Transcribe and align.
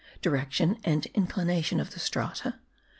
DIRECTION 0.23 0.79
AND 0.83 1.05
INCLINATION 1.13 1.79
OF 1.79 1.91
THE 1.91 1.99
STRATA. 1.99 2.55